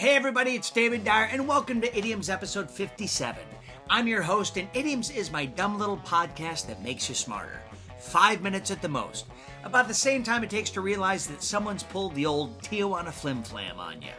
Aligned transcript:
Hey 0.00 0.16
everybody, 0.16 0.52
it's 0.52 0.70
David 0.70 1.04
Dyer, 1.04 1.28
and 1.30 1.46
welcome 1.46 1.82
to 1.82 1.98
Idioms 1.98 2.30
episode 2.30 2.70
57. 2.70 3.42
I'm 3.90 4.08
your 4.08 4.22
host, 4.22 4.56
and 4.56 4.66
Idioms 4.72 5.10
is 5.10 5.30
my 5.30 5.44
dumb 5.44 5.78
little 5.78 5.98
podcast 5.98 6.68
that 6.68 6.82
makes 6.82 7.06
you 7.10 7.14
smarter. 7.14 7.60
Five 7.98 8.40
minutes 8.40 8.70
at 8.70 8.80
the 8.80 8.88
most. 8.88 9.26
About 9.62 9.88
the 9.88 9.92
same 9.92 10.22
time 10.22 10.42
it 10.42 10.48
takes 10.48 10.70
to 10.70 10.80
realize 10.80 11.26
that 11.26 11.42
someone's 11.42 11.82
pulled 11.82 12.14
the 12.14 12.24
old 12.24 12.62
Tijuana 12.62 13.12
flim 13.12 13.42
flam 13.42 13.78
on 13.78 14.00
you. 14.00 14.14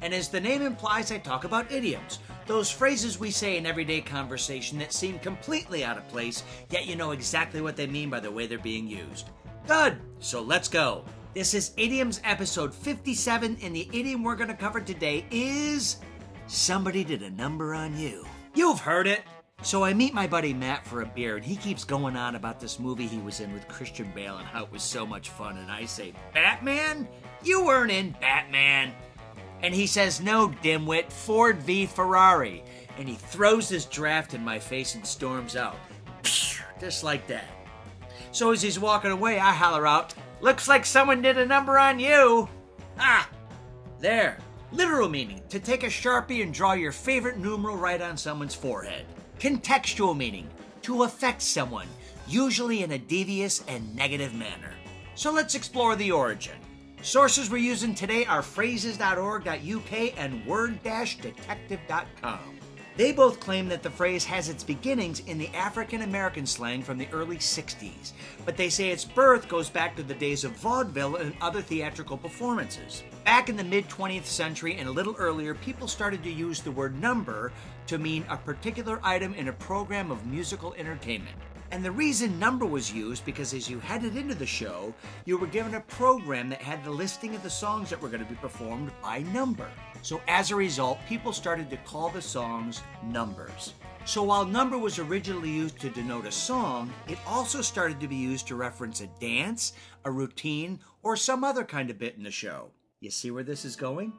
And 0.00 0.14
as 0.14 0.28
the 0.28 0.40
name 0.40 0.62
implies, 0.62 1.10
I 1.10 1.18
talk 1.18 1.42
about 1.42 1.72
idioms, 1.72 2.20
those 2.46 2.70
phrases 2.70 3.18
we 3.18 3.32
say 3.32 3.56
in 3.56 3.66
everyday 3.66 4.02
conversation 4.02 4.78
that 4.78 4.92
seem 4.92 5.18
completely 5.18 5.84
out 5.84 5.98
of 5.98 6.06
place, 6.06 6.44
yet 6.70 6.86
you 6.86 6.94
know 6.94 7.10
exactly 7.10 7.60
what 7.60 7.74
they 7.74 7.88
mean 7.88 8.10
by 8.10 8.20
the 8.20 8.30
way 8.30 8.46
they're 8.46 8.60
being 8.60 8.86
used. 8.86 9.30
Good, 9.66 10.00
so 10.20 10.40
let's 10.40 10.68
go. 10.68 11.04
This 11.32 11.54
is 11.54 11.70
Idioms 11.76 12.20
episode 12.24 12.74
57, 12.74 13.58
and 13.62 13.76
the 13.76 13.88
idiom 13.92 14.24
we're 14.24 14.34
going 14.34 14.48
to 14.48 14.54
cover 14.54 14.80
today 14.80 15.24
is 15.30 15.98
Somebody 16.48 17.04
did 17.04 17.22
a 17.22 17.30
number 17.30 17.72
on 17.72 17.96
you. 17.96 18.26
You've 18.56 18.80
heard 18.80 19.06
it. 19.06 19.22
So 19.62 19.84
I 19.84 19.94
meet 19.94 20.12
my 20.12 20.26
buddy 20.26 20.52
Matt 20.52 20.84
for 20.84 21.02
a 21.02 21.06
beer, 21.06 21.36
and 21.36 21.44
he 21.44 21.54
keeps 21.54 21.84
going 21.84 22.16
on 22.16 22.34
about 22.34 22.58
this 22.58 22.80
movie 22.80 23.06
he 23.06 23.18
was 23.18 23.38
in 23.38 23.52
with 23.52 23.68
Christian 23.68 24.10
Bale 24.12 24.38
and 24.38 24.46
how 24.46 24.64
it 24.64 24.72
was 24.72 24.82
so 24.82 25.06
much 25.06 25.30
fun. 25.30 25.56
And 25.58 25.70
I 25.70 25.84
say, 25.84 26.14
Batman? 26.34 27.06
You 27.44 27.64
weren't 27.64 27.92
in 27.92 28.10
Batman. 28.20 28.92
And 29.62 29.72
he 29.72 29.86
says, 29.86 30.20
No, 30.20 30.48
dimwit, 30.64 31.12
Ford 31.12 31.58
v 31.58 31.86
Ferrari. 31.86 32.64
And 32.98 33.08
he 33.08 33.14
throws 33.14 33.68
his 33.68 33.84
draft 33.84 34.34
in 34.34 34.44
my 34.44 34.58
face 34.58 34.96
and 34.96 35.06
storms 35.06 35.54
out. 35.54 35.76
Just 36.80 37.04
like 37.04 37.28
that. 37.28 37.44
So 38.32 38.50
as 38.50 38.62
he's 38.62 38.80
walking 38.80 39.12
away, 39.12 39.38
I 39.38 39.52
holler 39.52 39.86
out, 39.86 40.12
Looks 40.40 40.68
like 40.68 40.86
someone 40.86 41.20
did 41.22 41.36
a 41.38 41.44
number 41.44 41.78
on 41.78 41.98
you. 41.98 42.48
Ah, 42.98 43.28
there. 43.98 44.38
Literal 44.72 45.08
meaning 45.08 45.42
to 45.48 45.58
take 45.60 45.82
a 45.82 45.88
sharpie 45.88 46.42
and 46.42 46.54
draw 46.54 46.72
your 46.72 46.92
favorite 46.92 47.38
numeral 47.38 47.76
right 47.76 48.00
on 48.00 48.16
someone's 48.16 48.54
forehead. 48.54 49.04
Contextual 49.38 50.16
meaning 50.16 50.48
to 50.82 51.02
affect 51.02 51.42
someone, 51.42 51.88
usually 52.26 52.82
in 52.82 52.92
a 52.92 52.98
devious 52.98 53.64
and 53.68 53.94
negative 53.94 54.32
manner. 54.32 54.72
So 55.14 55.30
let's 55.32 55.54
explore 55.54 55.96
the 55.96 56.12
origin. 56.12 56.56
Sources 57.02 57.50
we're 57.50 57.58
using 57.58 57.94
today 57.94 58.24
are 58.26 58.42
phrases.org.uk 58.42 59.92
and 60.16 60.46
word-detective.com. 60.46 62.38
They 63.00 63.12
both 63.12 63.40
claim 63.40 63.66
that 63.70 63.82
the 63.82 63.88
phrase 63.88 64.26
has 64.26 64.50
its 64.50 64.62
beginnings 64.62 65.20
in 65.20 65.38
the 65.38 65.48
African 65.54 66.02
American 66.02 66.44
slang 66.44 66.82
from 66.82 66.98
the 66.98 67.08
early 67.12 67.38
60s, 67.38 68.12
but 68.44 68.58
they 68.58 68.68
say 68.68 68.90
its 68.90 69.06
birth 69.06 69.48
goes 69.48 69.70
back 69.70 69.96
to 69.96 70.02
the 70.02 70.12
days 70.12 70.44
of 70.44 70.52
vaudeville 70.58 71.16
and 71.16 71.32
other 71.40 71.62
theatrical 71.62 72.18
performances. 72.18 73.02
Back 73.24 73.48
in 73.48 73.56
the 73.56 73.64
mid 73.64 73.88
20th 73.88 74.26
century 74.26 74.76
and 74.76 74.86
a 74.86 74.92
little 74.92 75.16
earlier, 75.18 75.54
people 75.54 75.88
started 75.88 76.22
to 76.24 76.30
use 76.30 76.60
the 76.60 76.72
word 76.72 77.00
number 77.00 77.52
to 77.86 77.96
mean 77.96 78.22
a 78.28 78.36
particular 78.36 79.00
item 79.02 79.32
in 79.32 79.48
a 79.48 79.52
program 79.54 80.10
of 80.10 80.26
musical 80.26 80.74
entertainment. 80.74 81.38
And 81.70 81.82
the 81.82 81.90
reason 81.90 82.38
number 82.38 82.66
was 82.66 82.92
used 82.92 83.24
because 83.24 83.54
as 83.54 83.70
you 83.70 83.80
headed 83.80 84.14
into 84.14 84.34
the 84.34 84.44
show, 84.44 84.92
you 85.24 85.38
were 85.38 85.46
given 85.46 85.74
a 85.76 85.80
program 85.80 86.50
that 86.50 86.60
had 86.60 86.84
the 86.84 86.90
listing 86.90 87.34
of 87.34 87.42
the 87.42 87.48
songs 87.48 87.88
that 87.88 88.02
were 88.02 88.10
going 88.10 88.22
to 88.22 88.28
be 88.28 88.34
performed 88.34 88.90
by 89.00 89.20
number. 89.32 89.70
So 90.02 90.20
as 90.28 90.50
a 90.50 90.56
result, 90.56 90.98
people 91.08 91.32
started 91.32 91.70
to 91.70 91.76
call 91.78 92.08
the 92.08 92.22
songs 92.22 92.82
numbers. 93.04 93.74
So 94.04 94.22
while 94.22 94.46
number 94.46 94.78
was 94.78 94.98
originally 94.98 95.50
used 95.50 95.78
to 95.80 95.90
denote 95.90 96.26
a 96.26 96.32
song, 96.32 96.92
it 97.06 97.18
also 97.26 97.60
started 97.60 98.00
to 98.00 98.08
be 98.08 98.16
used 98.16 98.48
to 98.48 98.56
reference 98.56 99.00
a 99.02 99.06
dance, 99.20 99.74
a 100.04 100.10
routine, 100.10 100.80
or 101.02 101.16
some 101.16 101.44
other 101.44 101.64
kind 101.64 101.90
of 101.90 101.98
bit 101.98 102.16
in 102.16 102.22
the 102.22 102.30
show. 102.30 102.70
You 103.00 103.10
see 103.10 103.30
where 103.30 103.44
this 103.44 103.64
is 103.64 103.76
going? 103.76 104.12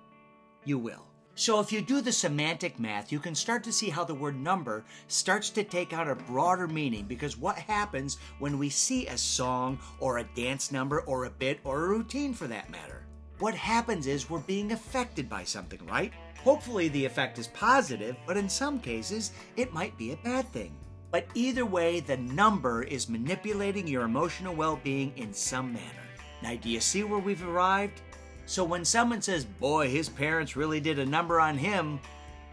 You 0.65 0.77
will. 0.77 1.07
So 1.33 1.59
if 1.59 1.71
you 1.71 1.81
do 1.81 2.01
the 2.01 2.11
semantic 2.11 2.79
math, 2.79 3.11
you 3.11 3.19
can 3.19 3.33
start 3.33 3.63
to 3.63 3.71
see 3.71 3.89
how 3.89 4.03
the 4.03 4.13
word 4.13 4.35
number 4.35 4.83
starts 5.07 5.49
to 5.51 5.63
take 5.63 5.93
on 5.93 6.09
a 6.09 6.15
broader 6.15 6.67
meaning 6.67 7.05
because 7.05 7.37
what 7.37 7.57
happens 7.57 8.17
when 8.39 8.59
we 8.59 8.69
see 8.69 9.07
a 9.07 9.17
song 9.17 9.79
or 9.99 10.17
a 10.17 10.29
dance 10.35 10.71
number 10.71 11.01
or 11.01 11.25
a 11.25 11.29
bit 11.31 11.59
or 11.63 11.85
a 11.85 11.89
routine 11.89 12.33
for 12.33 12.47
that 12.47 12.69
matter? 12.69 13.07
What 13.41 13.55
happens 13.55 14.05
is 14.05 14.29
we're 14.29 14.37
being 14.37 14.71
affected 14.71 15.27
by 15.27 15.45
something, 15.45 15.83
right? 15.87 16.13
Hopefully 16.43 16.89
the 16.89 17.05
effect 17.05 17.39
is 17.39 17.47
positive, 17.47 18.15
but 18.27 18.37
in 18.37 18.47
some 18.47 18.79
cases 18.79 19.31
it 19.57 19.73
might 19.73 19.97
be 19.97 20.11
a 20.11 20.17
bad 20.17 20.47
thing. 20.53 20.75
But 21.09 21.25
either 21.33 21.65
way, 21.65 22.01
the 22.01 22.17
number 22.17 22.83
is 22.83 23.09
manipulating 23.09 23.87
your 23.87 24.03
emotional 24.03 24.53
well-being 24.53 25.11
in 25.17 25.33
some 25.33 25.73
manner. 25.73 26.05
Now 26.43 26.55
do 26.55 26.69
you 26.69 26.79
see 26.79 27.03
where 27.03 27.17
we've 27.17 27.43
arrived? 27.43 28.01
So 28.45 28.63
when 28.63 28.85
someone 28.85 29.23
says, 29.23 29.43
boy, 29.43 29.89
his 29.89 30.07
parents 30.07 30.55
really 30.55 30.79
did 30.79 30.99
a 30.99 31.05
number 31.05 31.39
on 31.39 31.57
him, 31.57 31.99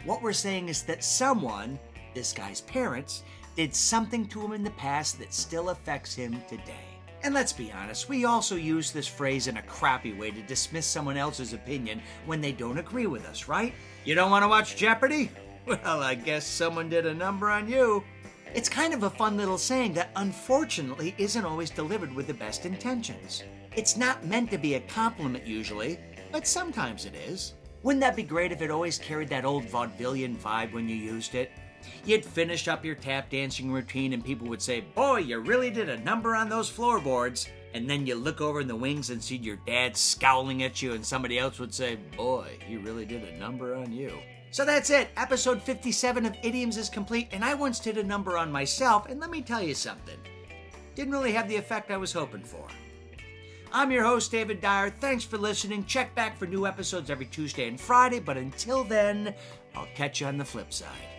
what 0.07 0.23
we're 0.23 0.33
saying 0.33 0.71
is 0.71 0.85
that 0.85 1.05
someone, 1.05 1.79
this 2.15 2.33
guy's 2.33 2.63
parents, 2.63 3.25
did 3.57 3.75
something 3.75 4.25
to 4.29 4.41
him 4.41 4.53
in 4.53 4.65
the 4.65 4.71
past 4.71 5.19
that 5.19 5.35
still 5.35 5.69
affects 5.69 6.15
him 6.15 6.41
today. 6.49 6.98
And 7.29 7.35
let's 7.35 7.53
be 7.53 7.71
honest, 7.71 8.09
we 8.09 8.25
also 8.25 8.57
use 8.57 8.91
this 8.91 9.07
phrase 9.07 9.49
in 9.49 9.59
a 9.59 9.63
crappy 9.65 10.15
way 10.15 10.31
to 10.31 10.41
dismiss 10.41 10.87
someone 10.87 11.19
else's 11.19 11.53
opinion 11.53 12.01
when 12.25 12.41
they 12.41 12.53
don't 12.53 12.79
agree 12.79 13.07
with 13.07 13.27
us, 13.27 13.49
right? 13.49 13.75
You 14.07 14.15
don't 14.15 14.31
want 14.31 14.45
to 14.45 14.49
watch 14.49 14.77
Jeopardy? 14.77 15.31
Well, 15.67 16.03
I 16.03 16.15
guess 16.15 16.47
someone 16.47 16.89
did 16.89 17.05
a 17.05 17.13
number 17.13 17.51
on 17.51 17.69
you. 17.69 18.03
It's 18.55 18.71
kind 18.71 18.95
of 18.95 19.03
a 19.03 19.11
fun 19.11 19.37
little 19.37 19.59
saying 19.59 19.93
that 19.93 20.09
unfortunately 20.17 21.15
isn't 21.19 21.45
always 21.45 21.69
delivered 21.69 22.15
with 22.15 22.29
the 22.29 22.33
best 22.33 22.65
intentions. 22.65 23.43
It's 23.77 23.99
not 23.99 24.25
meant 24.25 24.51
to 24.53 24.57
be 24.57 24.77
a 24.77 24.81
compliment 24.81 25.47
usually, 25.47 25.99
but 26.33 26.47
sometimes 26.47 27.05
it 27.05 27.15
is. 27.15 27.53
Wouldn't 27.83 28.01
that 28.01 28.17
be 28.17 28.23
great 28.23 28.53
if 28.53 28.63
it 28.63 28.71
always 28.71 28.97
carried 28.97 29.29
that 29.29 29.45
old 29.45 29.67
vaudevillian 29.67 30.39
vibe 30.39 30.73
when 30.73 30.89
you 30.89 30.97
used 30.97 31.35
it? 31.35 31.51
You'd 32.05 32.25
finish 32.25 32.69
up 32.69 32.85
your 32.85 32.95
tap 32.95 33.31
dancing 33.31 33.71
routine 33.71 34.13
and 34.13 34.25
people 34.25 34.49
would 34.49 34.63
say, 34.63 34.81
Boy, 34.81 35.19
you 35.19 35.39
really 35.41 35.71
did 35.71 35.89
a 35.89 35.99
number 35.99 36.35
on 36.35 36.49
those 36.49 36.69
floorboards. 36.69 37.49
And 37.75 37.89
then 37.89 38.07
you 38.07 38.15
look 38.15 38.41
over 38.41 38.61
in 38.61 38.69
the 38.69 38.77
wings 38.77 39.11
and 39.11 39.23
see 39.23 39.37
your 39.37 39.59
dad 39.67 39.97
scowling 39.97 40.63
at 40.63 40.81
you, 40.81 40.95
and 40.95 41.05
somebody 41.05 41.39
else 41.39 41.59
would 41.59 41.75
say, 41.75 41.97
Boy, 42.17 42.59
he 42.67 42.77
really 42.77 43.05
did 43.05 43.23
a 43.25 43.39
number 43.39 43.75
on 43.75 43.93
you. 43.93 44.19
So 44.51 44.65
that's 44.65 44.89
it. 44.89 45.09
Episode 45.17 45.63
57 45.63 46.25
of 46.25 46.35
Idioms 46.43 46.79
is 46.79 46.89
complete, 46.89 47.29
and 47.33 47.45
I 47.45 47.55
once 47.55 47.79
did 47.79 47.99
a 47.99 48.03
number 48.03 48.39
on 48.39 48.51
myself, 48.51 49.07
and 49.07 49.21
let 49.21 49.31
me 49.31 49.43
tell 49.43 49.63
you 49.63 49.75
something. 49.75 50.19
Didn't 50.95 51.13
really 51.13 51.33
have 51.33 51.49
the 51.49 51.57
effect 51.57 51.91
I 51.91 51.99
was 51.99 52.13
hoping 52.13 52.43
for. 52.43 52.67
I'm 53.71 53.93
your 53.93 54.05
host, 54.05 54.33
David 54.33 54.63
Dyer. 54.63 54.89
Thanks 54.89 55.25
for 55.25 55.37
listening. 55.37 55.85
Check 55.85 56.15
back 56.15 56.39
for 56.39 56.47
new 56.47 56.67
episodes 56.67 57.11
every 57.11 57.27
Tuesday 57.27 57.69
and 57.69 57.79
Friday, 57.79 58.19
but 58.19 58.39
until 58.39 58.83
then, 58.83 59.35
I'll 59.77 59.89
catch 59.95 60.23
you 60.23 60.27
on 60.27 60.39
the 60.39 60.45
flip 60.45 60.73
side. 60.73 61.18